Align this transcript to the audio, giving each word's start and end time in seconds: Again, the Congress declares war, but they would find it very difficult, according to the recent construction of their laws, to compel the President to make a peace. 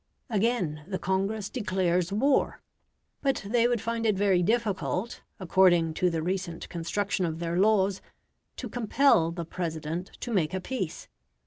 Again, 0.31 0.83
the 0.87 0.97
Congress 0.97 1.47
declares 1.47 2.11
war, 2.11 2.59
but 3.21 3.45
they 3.47 3.67
would 3.67 3.79
find 3.81 4.03
it 4.03 4.17
very 4.17 4.41
difficult, 4.41 5.21
according 5.39 5.93
to 5.93 6.09
the 6.09 6.23
recent 6.23 6.67
construction 6.69 7.23
of 7.23 7.37
their 7.37 7.55
laws, 7.59 8.01
to 8.55 8.67
compel 8.67 9.29
the 9.29 9.45
President 9.45 10.07
to 10.21 10.33
make 10.33 10.55
a 10.55 10.59
peace. 10.59 11.07